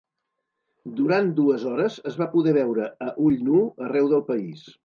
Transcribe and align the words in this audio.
Durant 0.99 1.29
dues 1.41 1.67
hores 1.73 1.99
es 2.13 2.19
va 2.23 2.29
poder 2.33 2.57
veure 2.59 2.91
a 3.09 3.13
ull 3.29 3.39
nu 3.51 3.63
arreu 3.89 4.13
del 4.17 4.29
país. 4.35 4.69